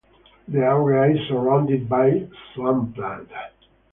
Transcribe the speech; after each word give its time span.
The 0.47 0.61
area 0.65 1.13
is 1.15 1.27
surrounded 1.27 1.87
by 1.87 2.27
swampland. 2.55 3.29